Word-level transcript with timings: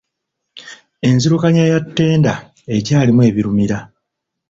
Enzirukanya 1.07 1.63
ya 1.71 1.79
ttenda 1.85 2.33
ekyalimu 2.75 3.21
ebirumira. 3.29 3.77